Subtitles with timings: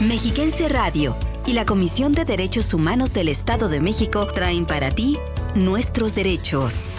[0.00, 1.14] Mexiquense Radio
[1.46, 5.18] y la Comisión de Derechos Humanos del Estado de México traen para ti
[5.54, 6.90] nuestros derechos.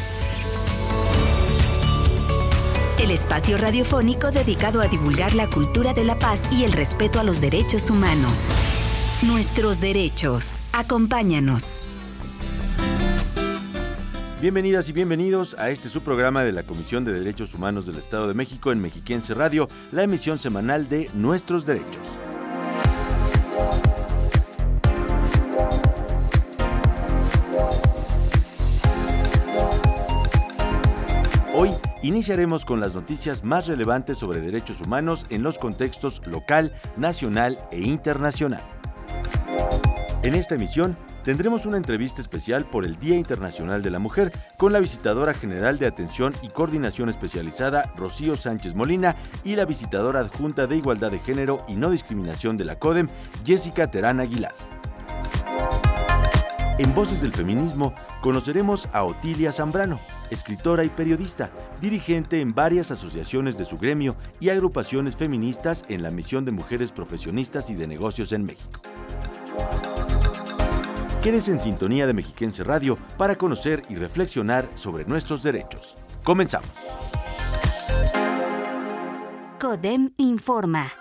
[3.00, 7.24] El espacio radiofónico dedicado a divulgar la cultura de la paz y el respeto a
[7.24, 8.54] los derechos humanos.
[9.24, 10.60] Nuestros derechos.
[10.71, 11.83] Acompáñanos.
[14.42, 18.36] Bienvenidas y bienvenidos a este subprograma de la Comisión de Derechos Humanos del Estado de
[18.36, 22.21] México en Mexiquense Radio, la emisión semanal de Nuestros Derechos.
[32.22, 37.80] Iniciaremos con las noticias más relevantes sobre derechos humanos en los contextos local, nacional e
[37.80, 38.62] internacional.
[40.22, 44.72] En esta emisión tendremos una entrevista especial por el Día Internacional de la Mujer con
[44.72, 50.67] la visitadora general de Atención y Coordinación Especializada Rocío Sánchez Molina y la visitadora adjunta
[50.67, 53.08] de Igualdad de Género y No Discriminación de la CODEM,
[53.44, 54.54] Jessica Terán Aguilar.
[56.78, 60.00] En Voces del Feminismo conoceremos a Otilia Zambrano,
[60.32, 66.10] escritora y periodista, dirigente en varias asociaciones de su gremio y agrupaciones feministas en la
[66.10, 68.82] misión de mujeres profesionistas y de negocios en México.
[71.22, 75.96] Quédese en sintonía de Mexiquense Radio para conocer y reflexionar sobre nuestros derechos.
[76.23, 76.72] Comenzamos.
[79.60, 81.01] CODEM informa.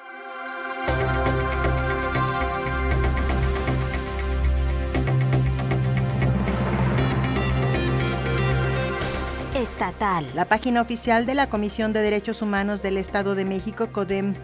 [10.34, 14.40] La página oficial de la Comisión de Derechos Humanos del Estado de México, codem.org.mx,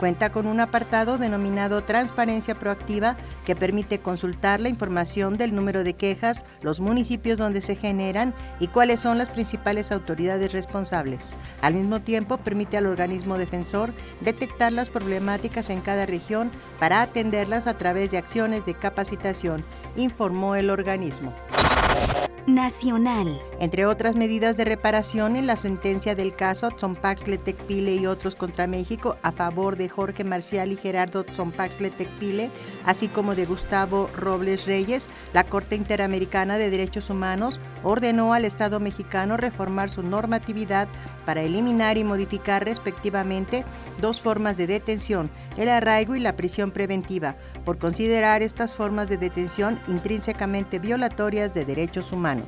[0.00, 5.94] cuenta con un apartado denominado Transparencia Proactiva que permite consultar la información del número de
[5.94, 11.36] quejas, los municipios donde se generan y cuáles son las principales autoridades responsables.
[11.60, 16.50] Al mismo tiempo, permite al organismo defensor detectar las problemáticas en cada región
[16.80, 21.32] para atenderlas a través de acciones de capacitación, informó el organismo.
[22.46, 23.40] Nacional.
[23.60, 28.66] Entre otras medidas de reparación en la sentencia del caso Tzompaxtle Tecpile y otros contra
[28.66, 32.50] México a favor de Jorge Marcial y Gerardo Tzompaxtle Tecpile,
[32.84, 38.80] así como de Gustavo Robles Reyes, la Corte Interamericana de Derechos Humanos ordenó al Estado
[38.80, 40.88] mexicano reformar su normatividad
[41.24, 43.64] para eliminar y modificar respectivamente
[44.00, 49.18] dos formas de detención, el arraigo y la prisión preventiva, por considerar estas formas de
[49.18, 52.46] detención intrínsecamente violatorias de derechos humanos.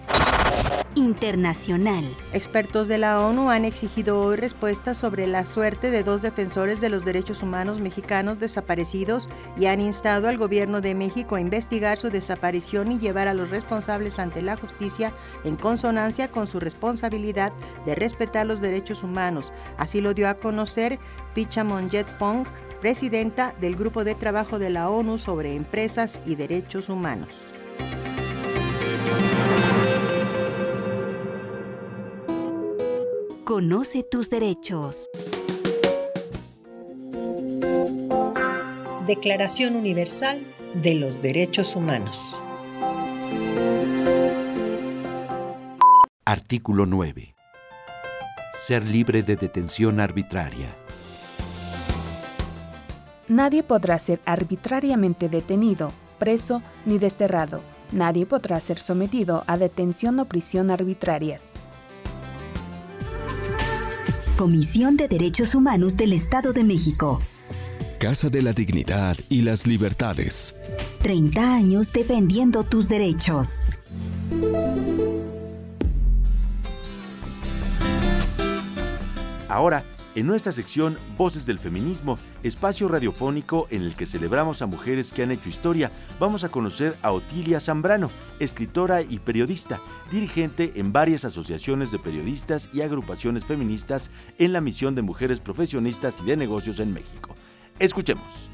[0.97, 2.05] Internacional.
[2.33, 6.89] Expertos de la ONU han exigido hoy respuestas sobre la suerte de dos defensores de
[6.89, 9.29] los derechos humanos mexicanos desaparecidos
[9.59, 13.51] y han instado al gobierno de México a investigar su desaparición y llevar a los
[13.51, 15.13] responsables ante la justicia
[15.43, 17.53] en consonancia con su responsabilidad
[17.85, 19.53] de respetar los derechos humanos.
[19.77, 21.01] Así lo dio a conocer
[21.35, 22.47] Picha Monjet Pong,
[22.81, 27.49] presidenta del Grupo de Trabajo de la ONU sobre Empresas y Derechos Humanos.
[33.45, 35.09] Conoce tus derechos.
[39.07, 40.45] Declaración Universal
[40.75, 42.21] de los Derechos Humanos.
[46.25, 47.35] Artículo 9.
[48.67, 50.75] Ser libre de detención arbitraria.
[53.29, 57.61] Nadie podrá ser arbitrariamente detenido, preso ni desterrado.
[57.93, 61.55] Nadie podrá ser sometido a detención o prisión arbitrarias.
[64.37, 67.21] Comisión de Derechos Humanos del Estado de México.
[68.01, 70.55] Casa de la Dignidad y las Libertades.
[71.03, 73.69] 30 años defendiendo tus derechos.
[79.49, 79.85] Ahora,
[80.15, 85.23] en nuestra sección Voces del Feminismo, espacio radiofónico en el que celebramos a mujeres que
[85.23, 89.81] han hecho historia, vamos a conocer a Otilia Zambrano, escritora y periodista,
[90.11, 96.17] dirigente en varias asociaciones de periodistas y agrupaciones feministas en la misión de mujeres profesionistas
[96.23, 97.35] y de negocios en México.
[97.79, 98.54] Escuchemos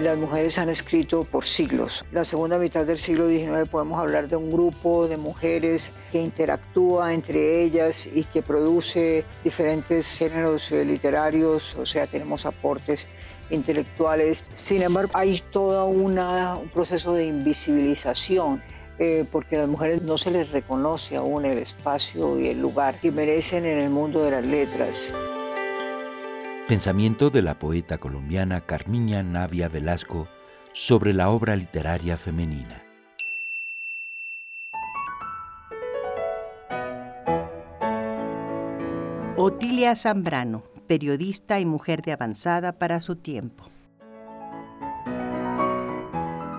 [0.00, 2.06] Las mujeres han escrito por siglos.
[2.10, 7.12] La segunda mitad del siglo XIX podemos hablar de un grupo de mujeres que interactúa
[7.12, 13.08] entre ellas y que produce diferentes géneros eh, literarios, o sea, tenemos aportes
[13.50, 14.46] intelectuales.
[14.54, 16.18] Sin embargo, hay todo un
[16.72, 18.62] proceso de invisibilización
[18.98, 22.98] eh, porque a las mujeres no se les reconoce aún el espacio y el lugar
[23.00, 25.12] que merecen en el mundo de las letras.
[26.70, 30.28] Pensamiento de la poeta colombiana Carmiña Navia Velasco
[30.72, 32.84] sobre la obra literaria femenina.
[39.36, 43.64] Otilia Zambrano, periodista y mujer de avanzada para su tiempo.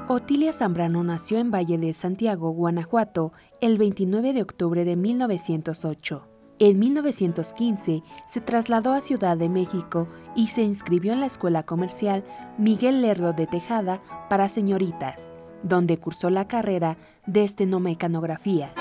[0.09, 3.31] Otilia Zambrano nació en Valle de Santiago, Guanajuato,
[3.61, 6.30] el 29 de octubre de 1908.
[6.61, 12.23] En 1915 se trasladó a Ciudad de México y se inscribió en la Escuela Comercial
[12.59, 13.99] Miguel Lerdo de Tejada
[14.29, 18.75] para señoritas, donde cursó la carrera de estenomecanografía.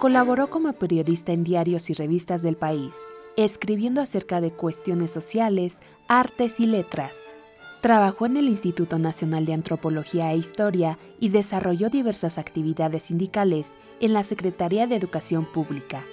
[0.00, 2.96] Colaboró como periodista en diarios y revistas del país,
[3.36, 5.78] escribiendo acerca de cuestiones sociales,
[6.08, 7.30] artes y letras.
[7.80, 14.12] Trabajó en el Instituto Nacional de Antropología e Historia y desarrolló diversas actividades sindicales en
[14.12, 16.04] la Secretaría de Educación Pública.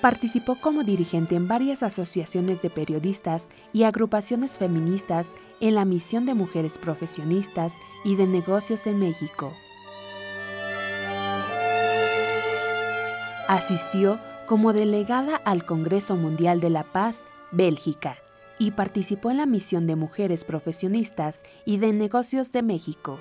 [0.00, 6.32] Participó como dirigente en varias asociaciones de periodistas y agrupaciones feministas en la misión de
[6.32, 9.52] mujeres profesionistas y de negocios en México.
[13.46, 18.16] Asistió como delegada al Congreso Mundial de la Paz, Bélgica,
[18.60, 23.18] y participó en la misión de mujeres profesionistas y de negocios de México.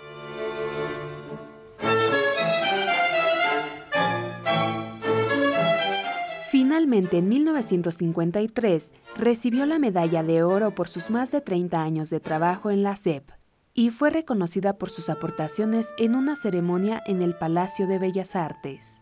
[6.51, 12.19] Finalmente, en 1953, recibió la medalla de oro por sus más de 30 años de
[12.19, 13.31] trabajo en la SEP
[13.74, 19.01] y fue reconocida por sus aportaciones en una ceremonia en el Palacio de Bellas Artes.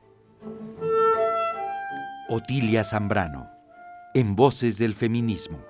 [2.30, 3.48] Otilia Zambrano,
[4.14, 5.67] en Voces del Feminismo.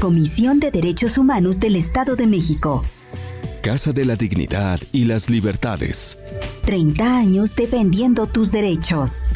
[0.00, 2.82] Comisión de Derechos Humanos del Estado de México.
[3.62, 6.18] Casa de la Dignidad y las Libertades.
[6.66, 9.32] 30 años defendiendo tus derechos.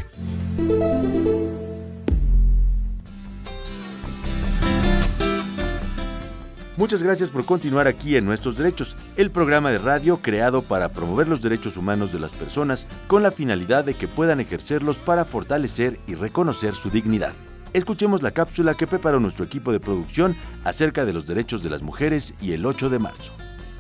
[6.77, 11.27] Muchas gracias por continuar aquí en Nuestros Derechos, el programa de radio creado para promover
[11.27, 15.99] los derechos humanos de las personas con la finalidad de que puedan ejercerlos para fortalecer
[16.07, 17.33] y reconocer su dignidad.
[17.73, 20.35] Escuchemos la cápsula que preparó nuestro equipo de producción
[20.65, 23.33] acerca de los derechos de las mujeres y el 8 de marzo.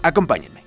[0.02, 0.62] Acompáñenme.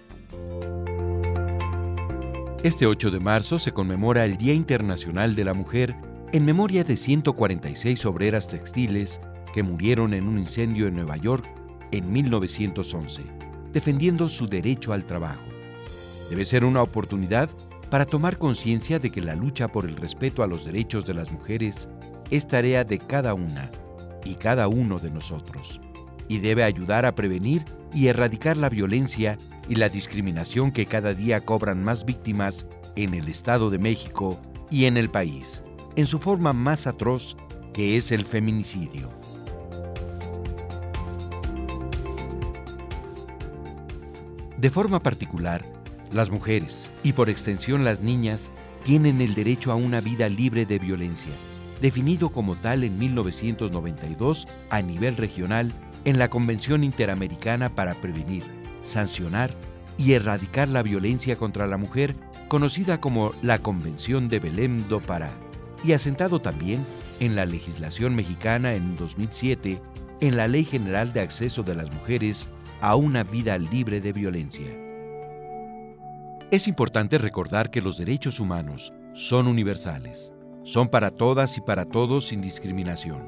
[2.64, 5.96] Este 8 de marzo se conmemora el Día Internacional de la Mujer
[6.34, 9.22] en memoria de 146 obreras textiles
[9.54, 11.46] que murieron en un incendio en Nueva York
[11.92, 13.24] en 1911,
[13.72, 15.44] defendiendo su derecho al trabajo.
[16.30, 17.50] Debe ser una oportunidad
[17.90, 21.32] para tomar conciencia de que la lucha por el respeto a los derechos de las
[21.32, 21.90] mujeres
[22.36, 23.70] es tarea de cada una
[24.26, 25.80] y cada uno de nosotros,
[26.28, 27.64] y debe ayudar a prevenir
[27.94, 29.38] y erradicar la violencia
[29.70, 32.66] y la discriminación que cada día cobran más víctimas
[32.96, 34.42] en el Estado de México
[34.72, 35.62] y en el país,
[35.96, 37.38] en su forma más atroz,
[37.72, 39.12] que es el feminicidio.
[44.58, 45.62] De forma particular,
[46.12, 48.50] las mujeres, y por extensión las niñas,
[48.84, 51.32] tienen el derecho a una vida libre de violencia,
[51.84, 55.74] definido como tal en 1992 a nivel regional
[56.06, 58.44] en la Convención Interamericana para Prevenir,
[58.86, 59.54] Sancionar
[59.98, 62.16] y Erradicar la Violencia contra la Mujer,
[62.48, 65.30] conocida como la Convención de Belém do Pará,
[65.84, 66.86] y asentado también
[67.20, 69.82] en la legislación mexicana en 2007
[70.22, 72.48] en la Ley General de Acceso de las Mujeres
[72.80, 74.72] a una vida libre de violencia.
[76.50, 80.33] Es importante recordar que los derechos humanos son universales,
[80.64, 83.22] son para todas y para todos sin discriminación.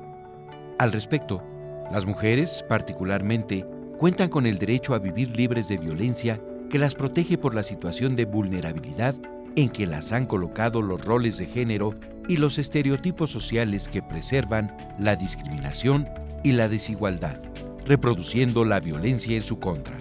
[0.79, 1.43] Al respecto,
[1.91, 3.65] las mujeres, particularmente,
[3.97, 8.15] cuentan con el derecho a vivir libres de violencia que las protege por la situación
[8.15, 9.15] de vulnerabilidad
[9.55, 11.95] en que las han colocado los roles de género
[12.27, 16.09] y los estereotipos sociales que preservan la discriminación
[16.43, 17.39] y la desigualdad
[17.85, 19.97] reproduciendo la violencia en su contra.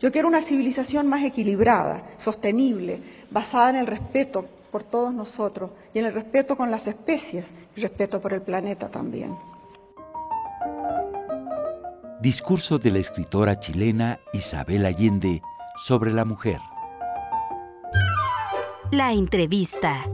[0.00, 3.00] Yo quiero una civilización más equilibrada, sostenible,
[3.30, 7.80] basada en el respeto por todos nosotros y en el respeto con las especies y
[7.80, 9.34] respeto por el planeta también.
[12.20, 15.40] Discurso de la escritora chilena Isabel Allende
[15.76, 16.58] sobre la mujer.
[18.92, 20.08] La entrevista.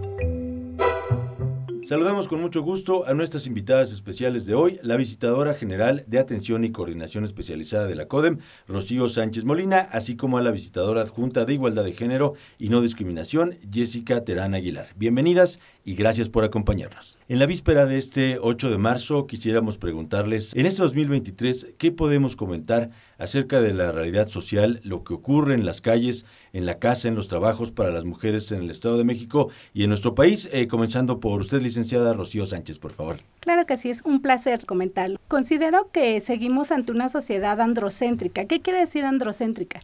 [1.85, 6.64] Saludamos con mucho gusto a nuestras invitadas especiales de hoy, la visitadora general de Atención
[6.64, 11.45] y Coordinación Especializada de la CODEM, Rocío Sánchez Molina, así como a la visitadora adjunta
[11.45, 14.88] de Igualdad de Género y No Discriminación, Jessica Terán Aguilar.
[14.97, 17.19] Bienvenidas y gracias por acompañarnos.
[17.29, 22.37] En la víspera de este 8 de marzo quisiéramos preguntarles, en este 2023, ¿qué podemos
[22.37, 27.09] comentar acerca de la realidad social, lo que ocurre en las calles, en la casa,
[27.09, 30.49] en los trabajos para las mujeres en el Estado de México y en nuestro país?
[30.52, 33.16] Eh, comenzando por usted, licenciada Rocío Sánchez, por favor.
[33.40, 35.18] Claro que sí, es un placer comentarlo.
[35.28, 38.44] Considero que seguimos ante una sociedad androcéntrica.
[38.44, 39.80] ¿Qué quiere decir androcéntrica?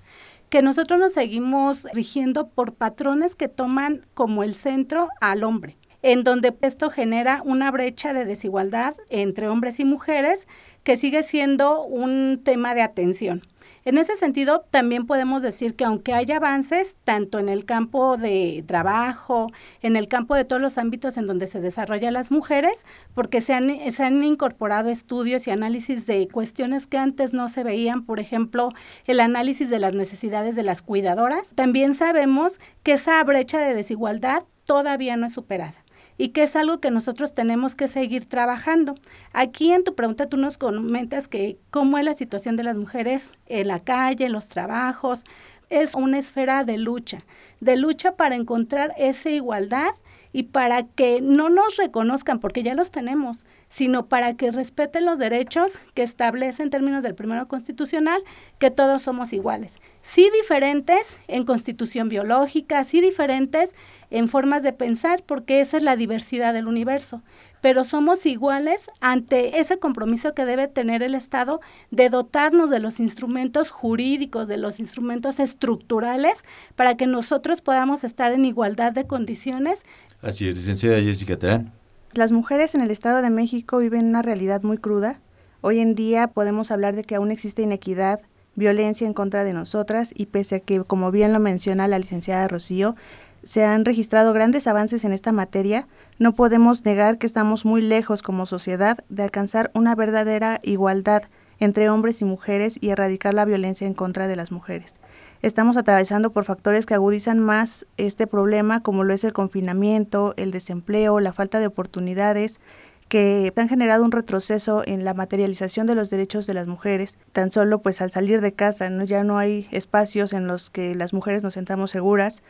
[0.48, 6.24] que nosotros nos seguimos rigiendo por patrones que toman como el centro al hombre en
[6.24, 10.46] donde esto genera una brecha de desigualdad entre hombres y mujeres
[10.84, 13.42] que sigue siendo un tema de atención.
[13.88, 18.62] En ese sentido, también podemos decir que aunque hay avances, tanto en el campo de
[18.66, 19.46] trabajo,
[19.80, 23.54] en el campo de todos los ámbitos en donde se desarrollan las mujeres, porque se
[23.54, 28.20] han, se han incorporado estudios y análisis de cuestiones que antes no se veían, por
[28.20, 28.68] ejemplo,
[29.06, 34.42] el análisis de las necesidades de las cuidadoras, también sabemos que esa brecha de desigualdad
[34.66, 35.72] todavía no es superada
[36.18, 38.96] y que es algo que nosotros tenemos que seguir trabajando.
[39.32, 43.32] Aquí en tu pregunta tú nos comentas que cómo es la situación de las mujeres
[43.46, 45.24] en la calle, en los trabajos.
[45.70, 47.22] Es una esfera de lucha,
[47.60, 49.92] de lucha para encontrar esa igualdad
[50.32, 55.18] y para que no nos reconozcan, porque ya los tenemos, sino para que respeten los
[55.18, 58.22] derechos que establece en términos del primero constitucional,
[58.58, 59.76] que todos somos iguales.
[60.02, 63.74] Sí diferentes en constitución biológica, sí diferentes
[64.10, 67.22] en formas de pensar, porque esa es la diversidad del universo,
[67.60, 73.00] pero somos iguales ante ese compromiso que debe tener el Estado de dotarnos de los
[73.00, 79.84] instrumentos jurídicos, de los instrumentos estructurales, para que nosotros podamos estar en igualdad de condiciones.
[80.22, 81.72] Así es, licenciada Jessica Terán.
[82.14, 85.20] Las mujeres en el Estado de México viven una realidad muy cruda.
[85.60, 88.20] Hoy en día podemos hablar de que aún existe inequidad,
[88.58, 92.48] violencia en contra de nosotras y pese a que, como bien lo menciona la licenciada
[92.48, 92.96] Rocío,
[93.42, 95.86] se han registrado grandes avances en esta materia,
[96.18, 101.22] no podemos negar que estamos muy lejos como sociedad de alcanzar una verdadera igualdad
[101.60, 104.94] entre hombres y mujeres y erradicar la violencia en contra de las mujeres.
[105.40, 110.50] Estamos atravesando por factores que agudizan más este problema, como lo es el confinamiento, el
[110.50, 112.60] desempleo, la falta de oportunidades,
[113.08, 117.18] que han generado un retroceso en la materialización de los derechos de las mujeres.
[117.32, 119.04] Tan solo pues al salir de casa ¿no?
[119.04, 122.42] ya no hay espacios en los que las mujeres nos sentamos seguras.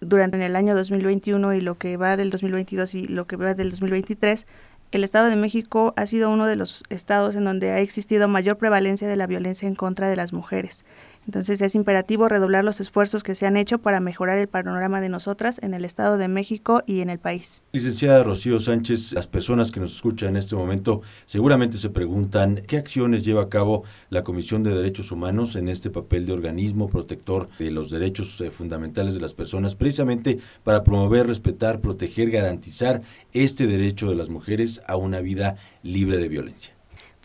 [0.00, 3.70] Durante el año 2021 y lo que va del 2022 y lo que va del
[3.70, 4.46] 2023,
[4.92, 8.58] el Estado de México ha sido uno de los estados en donde ha existido mayor
[8.58, 10.84] prevalencia de la violencia en contra de las mujeres.
[11.26, 15.08] Entonces es imperativo redoblar los esfuerzos que se han hecho para mejorar el panorama de
[15.08, 17.62] nosotras en el Estado de México y en el país.
[17.72, 22.76] Licenciada Rocío Sánchez, las personas que nos escuchan en este momento seguramente se preguntan qué
[22.76, 27.48] acciones lleva a cabo la Comisión de Derechos Humanos en este papel de organismo protector
[27.58, 33.02] de los derechos eh, fundamentales de las personas, precisamente para promover, respetar, proteger, garantizar
[33.32, 36.74] este derecho de las mujeres a una vida libre de violencia.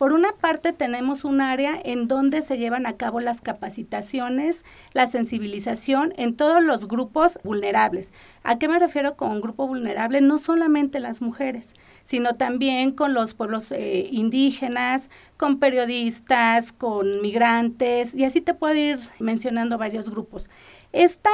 [0.00, 4.64] Por una parte tenemos un área en donde se llevan a cabo las capacitaciones,
[4.94, 8.10] la sensibilización en todos los grupos vulnerables.
[8.42, 10.22] ¿A qué me refiero con grupo vulnerable?
[10.22, 18.14] No solamente las mujeres, sino también con los pueblos eh, indígenas, con periodistas, con migrantes,
[18.14, 20.48] y así te puedo ir mencionando varios grupos.
[20.92, 21.30] Esta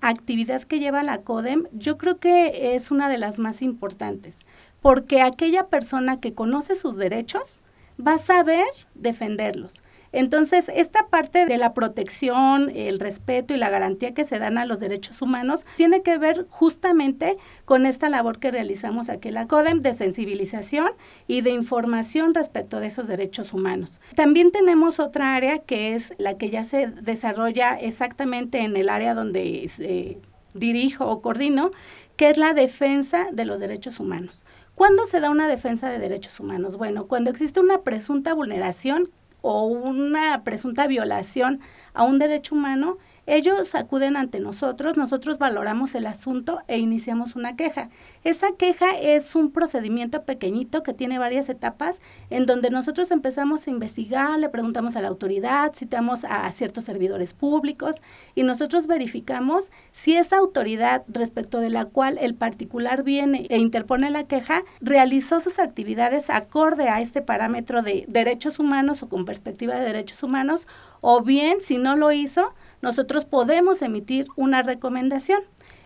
[0.00, 4.46] actividad que lleva la CODEM yo creo que es una de las más importantes,
[4.80, 7.60] porque aquella persona que conoce sus derechos,
[8.04, 9.82] va a saber defenderlos.
[10.12, 14.64] Entonces, esta parte de la protección, el respeto y la garantía que se dan a
[14.64, 19.46] los derechos humanos tiene que ver justamente con esta labor que realizamos aquí en la
[19.46, 20.88] CODEM de sensibilización
[21.26, 24.00] y de información respecto de esos derechos humanos.
[24.14, 29.12] También tenemos otra área que es la que ya se desarrolla exactamente en el área
[29.12, 30.18] donde se
[30.54, 31.70] dirijo o coordino,
[32.16, 34.44] que es la defensa de los derechos humanos.
[34.76, 36.76] ¿Cuándo se da una defensa de derechos humanos?
[36.76, 41.60] Bueno, cuando existe una presunta vulneración o una presunta violación
[41.94, 47.56] a un derecho humano ellos acuden ante nosotros, nosotros valoramos el asunto e iniciamos una
[47.56, 47.90] queja.
[48.24, 53.70] Esa queja es un procedimiento pequeñito que tiene varias etapas en donde nosotros empezamos a
[53.70, 58.00] investigar, le preguntamos a la autoridad, citamos a ciertos servidores públicos
[58.34, 64.10] y nosotros verificamos si esa autoridad respecto de la cual el particular viene e interpone
[64.10, 69.74] la queja realizó sus actividades acorde a este parámetro de derechos humanos o con perspectiva
[69.76, 70.66] de derechos humanos
[71.00, 75.40] o bien si no lo hizo, nosotros podemos emitir una recomendación.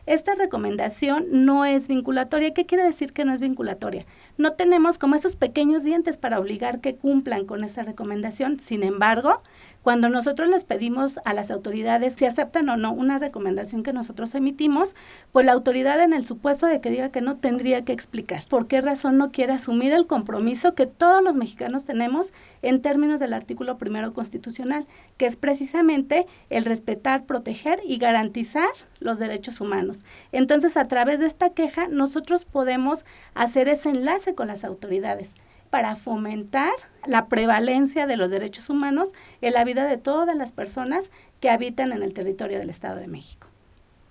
[0.06, 2.52] Esta recomendación no es vinculatoria.
[2.52, 4.06] ¿Qué quiere decir que no es vinculatoria?
[4.40, 8.59] No tenemos como esos pequeños dientes para obligar que cumplan con esa recomendación.
[8.59, 9.42] Sin embargo,
[9.82, 14.35] cuando nosotros les pedimos a las autoridades si aceptan o no una recomendación que nosotros
[14.35, 14.97] emitimos,
[15.30, 18.66] pues la autoridad en el supuesto de que diga que no tendría que explicar por
[18.66, 22.32] qué razón no quiere asumir el compromiso que todos los mexicanos tenemos
[22.62, 24.87] en términos del artículo primero constitucional,
[25.18, 28.70] que es precisamente el respetar, proteger y garantizar
[29.00, 30.04] los derechos humanos.
[30.32, 35.35] Entonces, a través de esta queja, nosotros podemos hacer ese enlace con las autoridades
[35.71, 36.73] para fomentar
[37.07, 41.93] la prevalencia de los derechos humanos en la vida de todas las personas que habitan
[41.93, 43.47] en el territorio del Estado de México.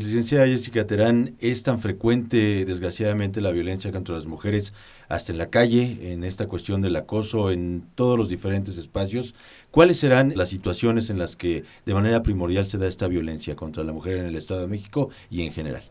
[0.01, 4.73] Licenciada Jessica Terán, es tan frecuente, desgraciadamente, la violencia contra las mujeres
[5.09, 9.35] hasta en la calle, en esta cuestión del acoso, en todos los diferentes espacios.
[9.71, 13.83] ¿Cuáles serán las situaciones en las que de manera primordial se da esta violencia contra
[13.83, 15.83] la mujer en el Estado de México y en general?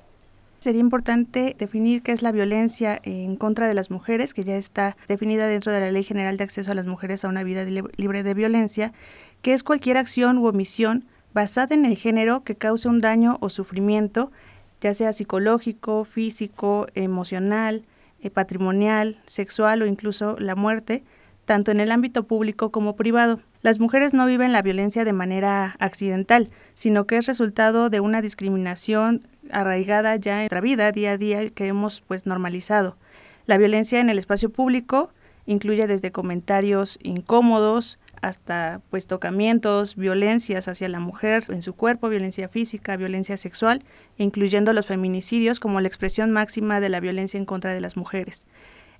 [0.60, 4.96] Sería importante definir qué es la violencia en contra de las mujeres, que ya está
[5.06, 8.24] definida dentro de la Ley General de Acceso a las Mujeres a una Vida Libre
[8.24, 8.92] de Violencia,
[9.40, 13.50] que es cualquier acción u omisión basada en el género que cause un daño o
[13.50, 14.32] sufrimiento,
[14.80, 17.84] ya sea psicológico, físico, emocional,
[18.20, 21.04] eh, patrimonial, sexual o incluso la muerte,
[21.44, 23.40] tanto en el ámbito público como privado.
[23.62, 28.20] Las mujeres no viven la violencia de manera accidental, sino que es resultado de una
[28.22, 32.96] discriminación arraigada ya en nuestra vida día a día que hemos pues normalizado.
[33.46, 35.10] La violencia en el espacio público
[35.46, 42.48] incluye desde comentarios incómodos hasta pues tocamientos, violencias hacia la mujer en su cuerpo, violencia
[42.48, 43.84] física, violencia sexual,
[44.16, 48.46] incluyendo los feminicidios como la expresión máxima de la violencia en contra de las mujeres.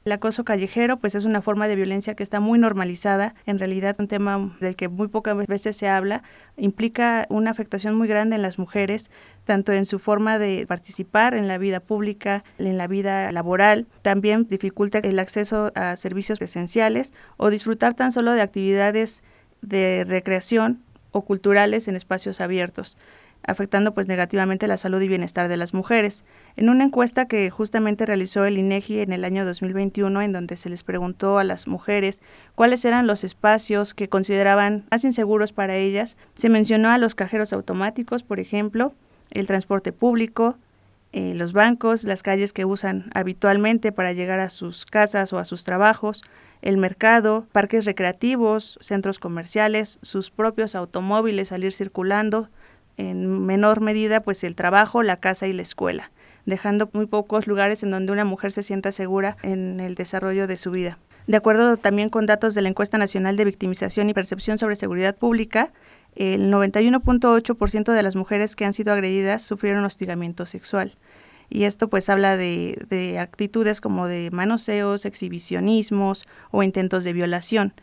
[0.04, 3.96] El acoso callejero pues es una forma de violencia que está muy normalizada, en realidad
[3.98, 6.22] un tema del que muy pocas veces se habla,
[6.56, 9.10] implica una afectación muy grande en las mujeres,
[9.48, 14.46] tanto en su forma de participar en la vida pública, en la vida laboral, también
[14.46, 19.22] dificulta el acceso a servicios esenciales o disfrutar tan solo de actividades
[19.62, 20.82] de recreación
[21.12, 22.98] o culturales en espacios abiertos
[23.44, 26.24] afectando pues negativamente la salud y bienestar de las mujeres.
[26.56, 30.68] En una encuesta que justamente realizó el INEGI en el año 2021 en donde se
[30.68, 32.20] les preguntó a las mujeres
[32.56, 37.52] cuáles eran los espacios que consideraban más inseguros para ellas, se mencionó a los cajeros
[37.52, 38.92] automáticos, por ejemplo,
[39.30, 40.56] el transporte público,
[41.12, 45.44] eh, los bancos, las calles que usan habitualmente para llegar a sus casas o a
[45.44, 46.22] sus trabajos,
[46.60, 52.50] el mercado, parques recreativos, centros comerciales, sus propios automóviles, salir circulando,
[52.96, 56.10] en menor medida pues el trabajo, la casa y la escuela,
[56.46, 60.56] dejando muy pocos lugares en donde una mujer se sienta segura en el desarrollo de
[60.56, 60.98] su vida.
[61.28, 65.14] De acuerdo también con datos de la Encuesta Nacional de Victimización y Percepción sobre Seguridad
[65.14, 65.74] Pública,
[66.16, 70.96] el 91.8% de las mujeres que han sido agredidas sufrieron hostigamiento sexual.
[71.50, 77.74] Y esto pues habla de, de actitudes como de manoseos, exhibicionismos o intentos de violación.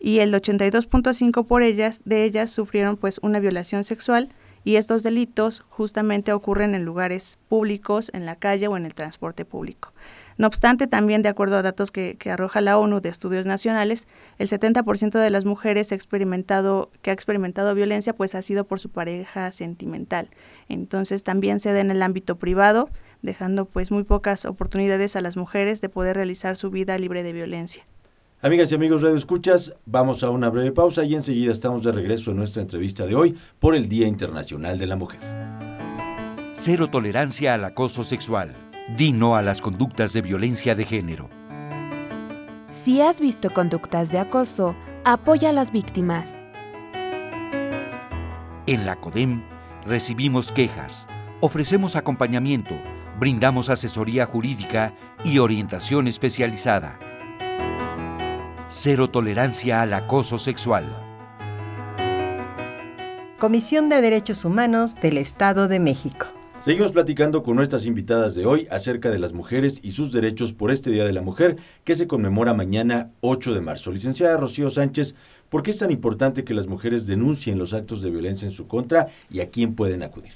[0.00, 4.30] Y el 82.5 por ellas de ellas sufrieron pues una violación sexual
[4.64, 9.44] y estos delitos justamente ocurren en lugares públicos, en la calle o en el transporte
[9.44, 9.92] público.
[10.36, 14.48] No obstante, también de acuerdo a datos que, arroja la ONU de estudios nacionales, el
[14.48, 19.52] 70% de las mujeres experimentado, que ha experimentado violencia pues ha sido por su pareja
[19.52, 20.30] sentimental.
[20.68, 22.90] Entonces también se da en el ámbito privado,
[23.22, 27.32] dejando pues muy pocas oportunidades a las mujeres de poder realizar su vida libre de
[27.32, 27.84] violencia.
[28.42, 32.30] Amigas y amigos Radio Escuchas, vamos a una breve pausa y enseguida estamos de regreso
[32.32, 35.20] en nuestra entrevista de hoy por el Día Internacional de la Mujer.
[36.52, 38.63] Cero tolerancia al acoso sexual.
[38.88, 41.30] Dino a las conductas de violencia de género.
[42.68, 46.44] Si has visto conductas de acoso, apoya a las víctimas.
[48.66, 49.42] En la CODEM
[49.86, 51.08] recibimos quejas,
[51.40, 52.74] ofrecemos acompañamiento,
[53.18, 54.92] brindamos asesoría jurídica
[55.24, 56.98] y orientación especializada.
[58.68, 60.84] Cero tolerancia al acoso sexual.
[63.38, 66.33] Comisión de Derechos Humanos del Estado de México.
[66.64, 70.70] Seguimos platicando con nuestras invitadas de hoy acerca de las mujeres y sus derechos por
[70.70, 73.92] este Día de la Mujer que se conmemora mañana 8 de marzo.
[73.92, 75.14] Licenciada Rocío Sánchez,
[75.50, 78.66] ¿por qué es tan importante que las mujeres denuncien los actos de violencia en su
[78.66, 80.32] contra y a quién pueden acudir?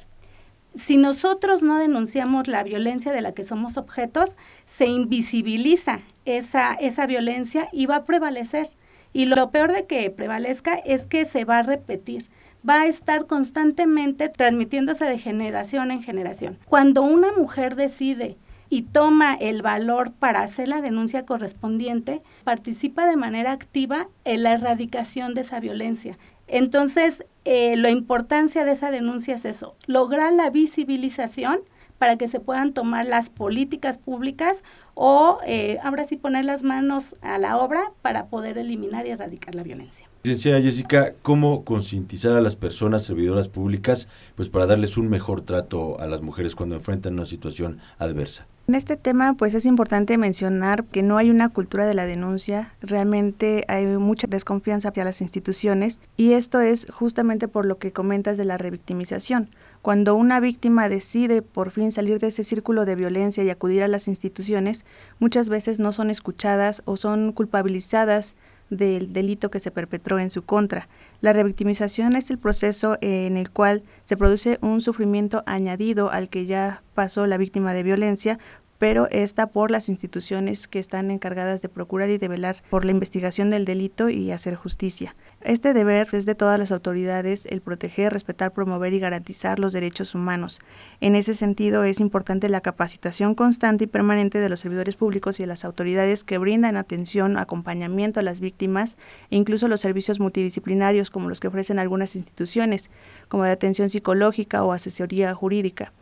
[0.74, 4.36] Si nosotros no denunciamos la violencia de la que somos objetos,
[4.66, 8.68] se invisibiliza esa, esa violencia y va a prevalecer.
[9.14, 12.26] Y lo peor de que prevalezca es que se va a repetir
[12.68, 16.58] va a estar constantemente transmitiéndose de generación en generación.
[16.66, 18.36] Cuando una mujer decide
[18.70, 24.52] y toma el valor para hacer la denuncia correspondiente, participa de manera activa en la
[24.52, 26.18] erradicación de esa violencia.
[26.46, 31.60] Entonces, eh, la importancia de esa denuncia es eso, lograr la visibilización
[31.98, 34.62] para que se puedan tomar las políticas públicas
[34.94, 39.54] o eh, ahora sí poner las manos a la obra para poder eliminar y erradicar
[39.54, 40.07] la violencia.
[40.24, 46.00] Licenciada Jessica, ¿cómo concientizar a las personas servidoras públicas pues para darles un mejor trato
[46.00, 48.46] a las mujeres cuando enfrentan una situación adversa?
[48.66, 52.74] En este tema, pues es importante mencionar que no hay una cultura de la denuncia,
[52.82, 58.36] realmente hay mucha desconfianza hacia las instituciones y esto es justamente por lo que comentas
[58.36, 59.48] de la revictimización.
[59.82, 63.88] Cuando una víctima decide por fin salir de ese círculo de violencia y acudir a
[63.88, 64.84] las instituciones,
[65.20, 68.34] muchas veces no son escuchadas o son culpabilizadas
[68.70, 70.88] del delito que se perpetró en su contra.
[71.20, 76.46] La revictimización es el proceso en el cual se produce un sufrimiento añadido al que
[76.46, 78.38] ya pasó la víctima de violencia
[78.78, 82.92] pero está por las instituciones que están encargadas de procurar y de velar por la
[82.92, 85.16] investigación del delito y hacer justicia.
[85.40, 90.14] Este deber es de todas las autoridades el proteger, respetar, promover y garantizar los derechos
[90.14, 90.60] humanos.
[91.00, 95.42] En ese sentido es importante la capacitación constante y permanente de los servidores públicos y
[95.42, 98.96] de las autoridades que brindan atención, acompañamiento a las víctimas
[99.30, 102.90] e incluso los servicios multidisciplinarios como los que ofrecen algunas instituciones,
[103.28, 105.92] como de atención psicológica o asesoría jurídica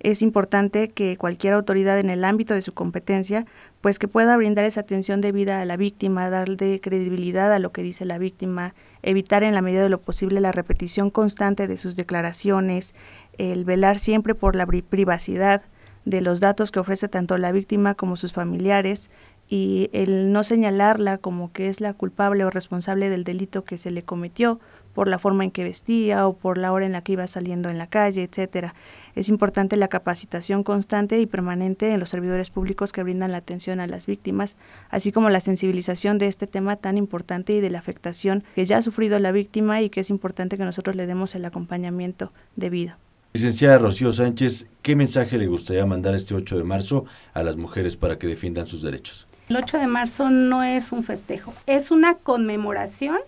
[0.00, 3.46] es importante que cualquier autoridad en el ámbito de su competencia,
[3.80, 7.82] pues que pueda brindar esa atención debida a la víctima, darle credibilidad a lo que
[7.82, 11.96] dice la víctima, evitar en la medida de lo posible la repetición constante de sus
[11.96, 12.94] declaraciones,
[13.38, 15.62] el velar siempre por la privacidad
[16.04, 19.10] de los datos que ofrece tanto la víctima como sus familiares
[19.48, 23.90] y el no señalarla como que es la culpable o responsable del delito que se
[23.90, 24.60] le cometió
[24.94, 27.68] por la forma en que vestía o por la hora en la que iba saliendo
[27.68, 28.74] en la calle, etcétera.
[29.14, 33.80] Es importante la capacitación constante y permanente en los servidores públicos que brindan la atención
[33.80, 34.56] a las víctimas,
[34.88, 38.78] así como la sensibilización de este tema tan importante y de la afectación que ya
[38.78, 42.94] ha sufrido la víctima y que es importante que nosotros le demos el acompañamiento debido.
[43.32, 47.96] Licenciada Rocío Sánchez, ¿qué mensaje le gustaría mandar este 8 de marzo a las mujeres
[47.96, 49.26] para que defiendan sus derechos?
[49.48, 53.18] El 8 de marzo no es un festejo, es una conmemoración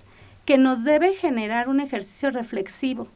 [0.46, 3.08] que nos debe generar un ejercicio reflexivo,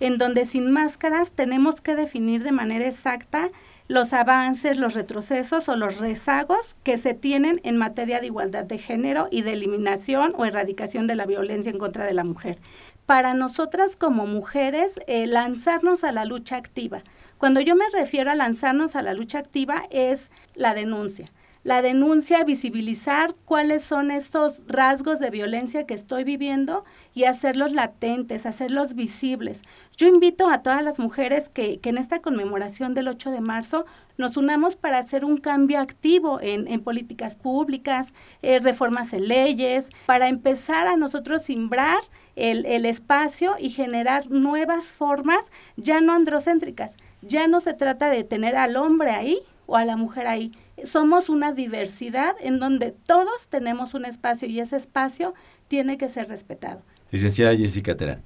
[0.00, 3.48] en donde sin máscaras tenemos que definir de manera exacta
[3.88, 8.78] los avances, los retrocesos o los rezagos que se tienen en materia de igualdad de
[8.78, 12.58] género y de eliminación o erradicación de la violencia en contra de la mujer.
[13.06, 17.02] Para nosotras como mujeres, eh, lanzarnos a la lucha activa.
[17.38, 21.30] Cuando yo me refiero a lanzarnos a la lucha activa es la denuncia
[21.64, 28.46] la denuncia, visibilizar cuáles son estos rasgos de violencia que estoy viviendo y hacerlos latentes,
[28.46, 29.62] hacerlos visibles.
[29.96, 34.36] Yo invito a todas las mujeres que, en esta conmemoración del 8 de marzo nos
[34.36, 40.86] unamos para hacer un cambio activo en, políticas públicas, eh, reformas en leyes, para empezar
[40.86, 41.98] a nosotros simbrar
[42.36, 46.96] el, el espacio y generar nuevas formas ya no androcéntricas.
[47.22, 50.50] Ya no se trata de tener al hombre ahí o a la mujer ahí,
[50.84, 55.34] somos una diversidad en donde todos tenemos un espacio y ese espacio
[55.68, 56.80] tiene que ser respetado.
[57.12, 58.22] Licenciada Jessica Terán.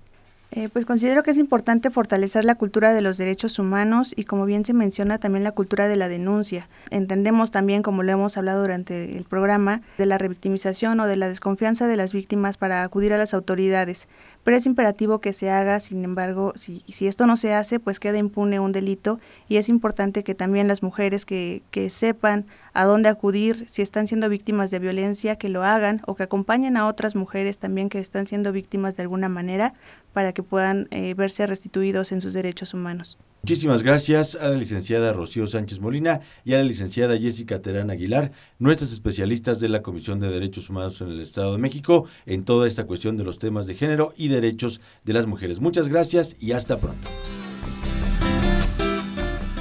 [0.54, 4.44] Eh, pues considero que es importante fortalecer la cultura de los derechos humanos y como
[4.44, 6.68] bien se menciona también la cultura de la denuncia.
[6.90, 11.28] Entendemos también, como lo hemos hablado durante el programa, de la revictimización o de la
[11.28, 14.08] desconfianza de las víctimas para acudir a las autoridades
[14.44, 18.00] pero es imperativo que se haga, sin embargo, si, si esto no se hace, pues
[18.00, 22.84] queda impune un delito y es importante que también las mujeres que, que sepan a
[22.84, 26.86] dónde acudir, si están siendo víctimas de violencia, que lo hagan o que acompañen a
[26.86, 29.74] otras mujeres también que están siendo víctimas de alguna manera
[30.12, 33.18] para que puedan eh, verse restituidos en sus derechos humanos.
[33.42, 38.30] Muchísimas gracias a la licenciada Rocío Sánchez Molina y a la licenciada Jessica Terán Aguilar,
[38.60, 42.68] nuestras especialistas de la Comisión de Derechos Humanos en el Estado de México, en toda
[42.68, 45.60] esta cuestión de los temas de género y derechos de las mujeres.
[45.60, 47.08] Muchas gracias y hasta pronto.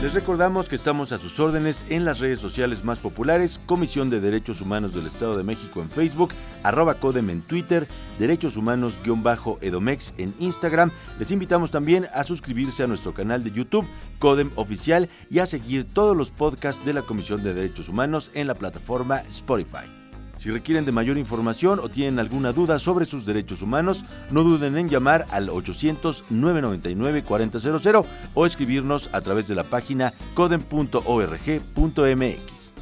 [0.02, 4.20] Les recordamos que estamos a sus órdenes en las redes sociales más populares, Comisión de
[4.20, 6.32] Derechos Humanos del Estado de México en Facebook,
[6.64, 7.88] arroba Codem en Twitter,
[8.18, 10.90] Derechos Humanos-Edomex en Instagram.
[11.20, 13.86] Les invitamos también a suscribirse a nuestro canal de YouTube,
[14.18, 18.48] Codem Oficial, y a seguir todos los podcasts de la Comisión de Derechos Humanos en
[18.48, 20.01] la plataforma Spotify.
[20.42, 24.76] Si requieren de mayor información o tienen alguna duda sobre sus derechos humanos, no duden
[24.76, 32.81] en llamar al 800-999-4000 o escribirnos a través de la página codem.org.mx.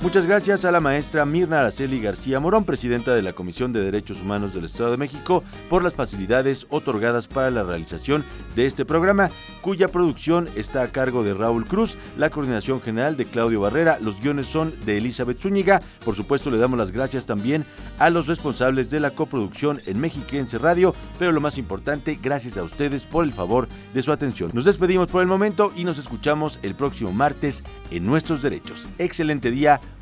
[0.00, 4.22] Muchas gracias a la maestra Mirna Araceli García Morón, presidenta de la Comisión de Derechos
[4.22, 9.28] Humanos del Estado de México, por las facilidades otorgadas para la realización de este programa,
[9.60, 14.20] cuya producción está a cargo de Raúl Cruz, la coordinación general de Claudio Barrera, los
[14.20, 15.82] guiones son de Elizabeth Zúñiga.
[16.04, 17.66] Por supuesto, le damos las gracias también
[17.98, 22.62] a los responsables de la coproducción en Mexiquense Radio, pero lo más importante, gracias a
[22.62, 24.52] ustedes por el favor de su atención.
[24.54, 28.88] Nos despedimos por el momento y nos escuchamos el próximo martes en Nuestros Derechos.
[28.98, 29.80] Excelente día